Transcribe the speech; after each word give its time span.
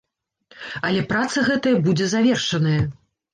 Але 0.89 1.03
праца 1.11 1.43
гэтая 1.51 1.75
будзе 1.89 2.09
завершаная. 2.15 2.81